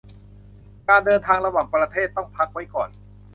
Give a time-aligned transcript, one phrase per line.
[0.87, 2.89] การเดินทางระหว่างประเทศต้องพักไว้ก่อน